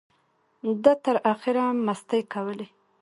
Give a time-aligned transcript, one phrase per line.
[0.83, 2.67] ده تر اخره مستۍ کولې.